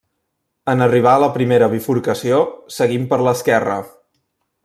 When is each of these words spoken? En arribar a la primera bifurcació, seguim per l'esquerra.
En 0.71 0.79
arribar 0.85 1.11
a 1.17 1.21
la 1.23 1.27
primera 1.35 1.67
bifurcació, 1.75 2.41
seguim 2.79 3.07
per 3.13 3.23
l'esquerra. 3.27 3.79